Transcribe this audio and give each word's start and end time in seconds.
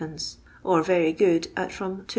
or 0.63 0.81
Tery 0.81 1.15
good, 1.15 1.49
at 1.55 1.71
from 1.71 2.05
2s. 2.05 2.09